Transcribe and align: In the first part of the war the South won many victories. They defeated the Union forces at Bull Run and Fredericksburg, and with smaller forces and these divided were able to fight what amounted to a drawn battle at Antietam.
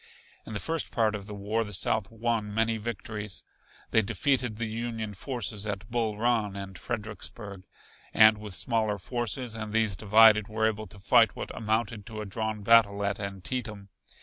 In 0.47 0.53
the 0.53 0.59
first 0.59 0.89
part 0.89 1.13
of 1.13 1.27
the 1.27 1.35
war 1.35 1.63
the 1.63 1.73
South 1.73 2.09
won 2.09 2.51
many 2.51 2.77
victories. 2.77 3.43
They 3.91 4.01
defeated 4.01 4.55
the 4.55 4.65
Union 4.65 5.13
forces 5.13 5.67
at 5.67 5.91
Bull 5.91 6.17
Run 6.17 6.55
and 6.55 6.75
Fredericksburg, 6.75 7.67
and 8.11 8.39
with 8.39 8.55
smaller 8.55 8.97
forces 8.97 9.53
and 9.53 9.73
these 9.73 9.95
divided 9.95 10.47
were 10.47 10.65
able 10.65 10.87
to 10.87 10.97
fight 10.97 11.35
what 11.35 11.55
amounted 11.55 12.07
to 12.07 12.19
a 12.19 12.25
drawn 12.25 12.63
battle 12.63 13.03
at 13.03 13.19
Antietam. 13.19 13.89